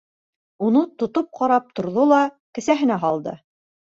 [0.67, 2.21] Уны тотоп ҡарап торҙо ла
[2.59, 3.37] кеҫәһенә һалды.